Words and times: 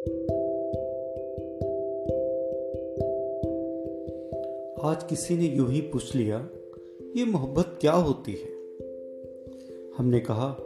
आज 0.00 0.06
किसी 5.10 5.36
ने 5.36 5.44
यूँ 5.44 5.70
ही 5.70 5.80
पूछ 5.80 6.14
लिया, 6.14 6.48
ये 7.16 7.24
मोहब्बत 7.24 7.78
क्या 7.80 7.92
होती 7.92 8.32
है? 8.32 8.48
हमने 9.98 10.20
कहा, 10.20 10.56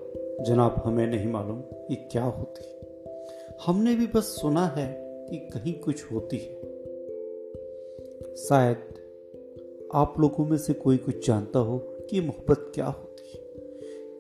जनाब, 0.41 0.83
हमें 0.85 1.07
नहीं 1.07 1.27
मालूम 1.27 1.63
ये 1.91 1.95
क्या 1.95 2.25
होती 2.25 2.65
है। 2.65 2.81
हमने 3.67 3.95
भी 3.95 4.07
बस 4.07 4.23
सुना 4.23 4.67
है 4.67 5.17
कि 5.31 5.37
कहीं 5.37 5.75
कुछ 5.75 6.13
होती 6.13 6.37
है। 6.37 6.61
शायद 8.37 8.77
आप 9.95 10.15
लोगों 10.21 10.45
में 10.45 10.59
से 10.59 10.73
कोई 10.73 10.97
कुछ 10.97 11.27
जानता 11.27 11.59
हो 11.59 11.79
कि 11.79 12.21
मोहब्बत 12.21 12.73
क्या 12.75 12.87
होती 12.87 13.33
है? 13.33 13.41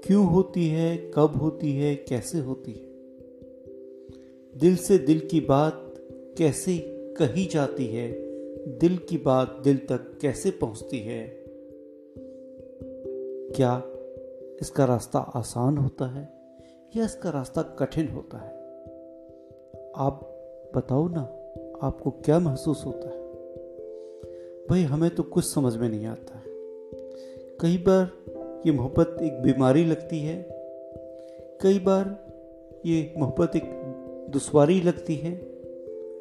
क्यों 0.06 0.26
होती 0.26 0.68
है? 0.68 0.96
कब 0.96 1.38
होती 1.42 1.72
है? 1.72 1.96
कैसे 1.96 2.38
होती 2.38 2.72
है? 2.72 2.93
दिल 4.56 4.76
से 4.76 4.98
दिल 4.98 5.20
की 5.20 5.40
बात 5.40 5.94
कैसे 6.38 6.78
कही 7.18 7.46
जाती 7.46 7.86
है? 7.86 8.12
दिल 8.78 8.98
की 8.98 9.18
बात 9.18 9.60
दिल 9.64 9.76
तक 9.76 10.18
कैसे 10.22 10.50
पहुँचती 10.50 10.98
है? 10.98 11.44
क्या 13.56 13.82
इसका 14.62 14.84
रास्ता 14.84 15.18
आसान 15.18 15.76
होता 15.76 16.06
है 16.06 16.28
या 16.96 17.04
इसका 17.04 17.30
रास्ता 17.30 17.62
कठिन 17.62 18.08
होता 18.08 18.38
है? 18.38 18.52
आप 19.96 20.20
बताओ 20.76 21.08
ना, 21.08 21.20
आपको 21.82 22.10
क्या 22.10 22.38
महसूस 22.38 22.84
होता 22.86 23.08
है? 23.08 23.24
भाई, 24.66 24.82
हमें 24.82 25.14
तो 25.14 25.22
कुछ 25.22 25.44
समझ 25.44 25.76
में 25.76 25.88
नहीं 25.88 26.06
आता 26.06 26.38
है। 26.38 26.44
कई 27.60 27.78
बार 27.78 28.24
ये 28.66 28.72
मोहब्बत 28.72 29.16
एक 29.22 29.42
बीमारी 29.42 29.84
लगती 29.84 30.18
है। 30.18 30.46
कई 31.60 31.78
बार 31.78 32.24
ये 32.86 33.14
मोहब्बत 33.18 33.56
एक 33.56 33.83
दुश्वारी 34.30 34.80
लगती 34.80 35.14
है 35.14 35.38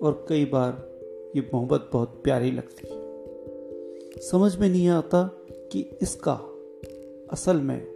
और 0.03 0.25
कई 0.29 0.45
बार 0.45 0.93
ये 1.35 1.49
मोहब्बत 1.53 1.89
बहुत 1.93 2.21
प्यारी 2.23 2.51
लगती 2.51 2.87
है। 2.87 3.03
समझ 4.21 4.57
में 4.57 4.69
नहीं 4.69 4.87
आता 4.87 5.45
कि 5.71 5.89
इसका 6.01 6.41
असल 7.31 7.57
में 7.57 7.87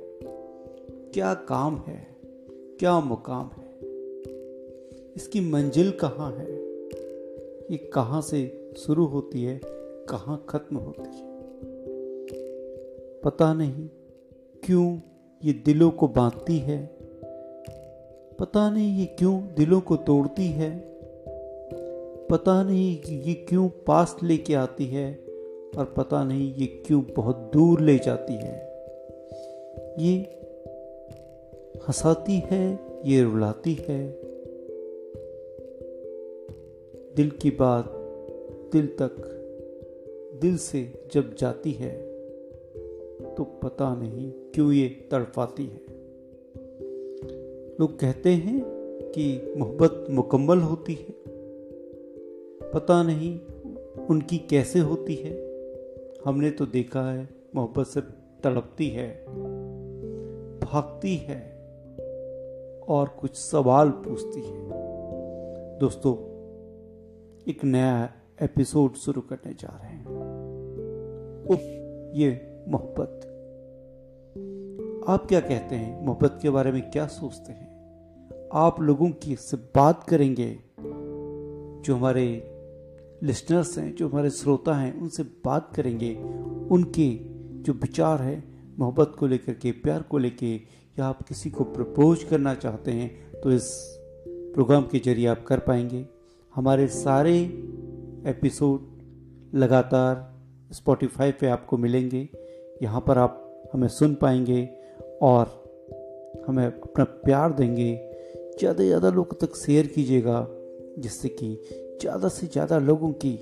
क्या 1.13 1.33
काम 1.33 1.83
है, 1.87 2.07
क्या 2.79 2.99
मुकाम 2.99 3.51
है। 3.57 3.67
इसकी 5.15 5.39
मंजिल 5.39 5.91
कहाँ 5.91 6.31
है? 6.31 6.51
ये 7.71 7.77
कहाँ 7.77 8.21
से 8.21 8.71
शुरू 8.77 9.05
होती 9.05 9.43
है, 9.43 9.61
कहाँ 10.09 10.45
खत्म 10.49 10.77
होती 10.77 11.17
है? 11.17 11.37
पता 13.21 13.53
नहीं 13.53 13.89
क्यों 14.63 14.99
ये 15.43 15.53
दिलों 15.53 15.91
को 15.91 16.07
बांधती 16.07 16.57
है 16.57 16.96
पता 18.39 18.69
नहीं 18.69 18.99
ये 18.99 19.05
क्यों 19.05 19.41
दिलों 19.57 19.81
को 19.81 19.95
तोड़ती 19.95 20.47
है। 20.47 20.79
पता 22.27 22.63
नहीं 22.63 23.01
ये 23.01 23.33
क्यों 23.33 23.69
पास 23.69 24.15
लेके 24.23 24.53
आती 24.53 24.85
है 24.85 25.13
और 25.77 25.93
पता 25.97 26.23
नहीं 26.23 26.53
ये 26.55 26.65
क्यों 26.65 27.03
बहुत 27.15 27.51
दूर 27.53 27.81
ले 27.81 27.97
जाती 27.97 28.33
है। 28.33 28.55
ये 29.99 30.17
हंसाती 31.87 32.43
है, 32.45 32.79
ये 33.05 33.23
रुलाती 33.23 33.73
है। 33.73 34.11
दिल 37.15 37.29
की 37.29 37.51
बात 37.51 37.85
दिल 38.73 38.87
तक 38.87 39.33
दिल 40.41 40.57
से 40.57 41.09
जब 41.13 41.35
जाती 41.35 41.71
है 41.71 41.97
तो 43.35 43.43
पता 43.43 43.95
नहीं 43.95 44.31
क्यों 44.31 44.71
ये 44.71 44.89
तड़पाती 45.11 45.65
है। 45.65 45.96
लोग 47.79 47.99
कहते 47.99 48.29
हैं 48.29 48.61
कि 49.15 49.53
मोहब्बत 49.57 50.05
मुकम्मल 50.09 50.57
होती 50.57 50.93
है। 50.93 51.15
पता 52.71 53.03
नहीं 53.03 53.39
उनकी 54.05 54.37
कैसे 54.37 54.79
होती 54.79 55.15
है। 55.15 55.31
हमने 56.25 56.51
तो 56.51 56.65
देखा 56.65 57.11
है 57.11 57.29
मोहब्बत 57.55 57.87
से 57.87 58.01
तड़पती 58.43 58.87
है, 58.87 59.25
भागती 60.59 61.15
है 61.15 61.39
और 62.89 63.07
कुछ 63.07 63.35
सवाल 63.35 63.89
पूछती 63.89 64.41
है। 64.41 64.69
दोस्तों, 65.79 66.13
एक 67.47 67.63
नया 67.63 68.13
एपिसोड 68.41 68.93
शुरू 68.93 69.21
करने 69.21 69.53
जा 69.53 69.81
रहे 69.83 69.91
हैं। 69.91 70.05
उफ, 71.45 71.59
ये 72.17 72.55
मोहब्बत। 72.67 73.33
आप 75.07 75.25
क्या 75.25 75.39
कहते 75.39 75.75
हैं? 75.75 76.05
मोहब्बत 76.05 76.39
के 76.41 76.49
बारे 76.49 76.71
में 76.71 76.91
क्या 76.91 77.07
सोचते 77.07 77.51
हैं? 77.51 77.66
आप 78.53 78.81
लोगों 78.81 79.09
की 79.11 79.35
से 79.35 79.57
बात 79.57 80.03
करेंगे, 80.03 80.59
जो 81.85 81.95
हमारे 81.95 82.53
लिसनर्स 83.23 83.77
हैं, 83.77 83.95
जो 83.95 84.07
हमारे 84.09 84.29
श्रोता 84.29 84.73
हैं, 84.73 85.01
उनसे 85.01 85.23
बात 85.23 85.75
करेंगे। 85.75 86.15
उनके 86.71 87.15
जो 87.63 87.73
विचार 87.73 88.21
है, 88.21 88.43
मोहब्बत 88.79 89.15
को 89.19 89.27
लेकर 89.27 89.53
के, 89.53 89.71
प्यार 89.71 90.01
को 90.01 90.17
लेके, 90.17 90.55
या 90.99 91.05
आप 91.05 91.21
किसी 91.23 91.49
को 91.49 91.63
प्रपोज 91.63 92.23
करना 92.23 92.53
चाहते 92.53 92.91
हैं 92.91 93.41
तो 93.41 93.51
इस 93.51 93.71
प्रोग्राम 94.53 94.83
के 94.83 94.99
ज़रिए 94.99 95.27
आप 95.27 95.45
कर 95.47 95.59
पाएँगे। 95.59 96.07
हमारे 96.55 96.87
सारे 96.87 97.39
एपिसोड 98.27 99.01
लगातार 99.55 100.35
स्पॉटिफाई 100.71 101.31
पे 101.31 101.47
आपको 101.47 101.77
मिलेंगे। 101.77 102.29
यहाँ 102.83 103.01
पर 103.01 103.17
आप 103.17 103.69
हमें 103.73 103.87
सुन 103.87 104.15
पाएँगे 104.15 104.69
और 105.21 105.67
हमें 106.47 106.65
अपना 106.65 107.03
प्यार 107.03 107.51
देंगे। 107.51 108.06
ज़्यादा 108.59 108.83
से 108.83 108.87
ज़्यादा 108.87 109.09
लोगों 109.09 109.47
तक 109.47 109.55
शेयर 109.55 109.87
कीजिएगा, 109.87 110.47
जिससे 110.99 111.29
कि 111.29 111.63
ज़्यादा 112.01 112.27
से 112.27 112.47
ज़्यादा 112.47 112.77
लोगों 112.77 113.11
की 113.11 113.33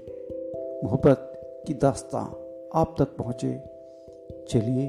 मोहब्बत 0.83 1.31
की 1.67 1.73
दास्तान 1.73 2.27
आप 2.73 2.95
तक 2.99 3.15
पहुँचे। 3.17 3.53
चलिए, 4.49 4.87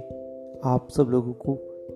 आप 0.64 0.88
सब 0.90 1.08
लोगों 1.10 1.32
को 1.32 1.54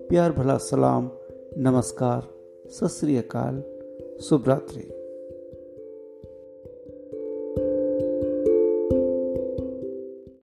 प्यार 0.09 0.31
भला 0.31 0.57
सलाम, 0.57 1.11
नमस्कार, 1.57 2.27
सत 2.67 2.87
श्री 2.87 3.17
अकाल, 3.17 3.63
शुभ 4.21 4.47
रात्रि। 4.47 5.00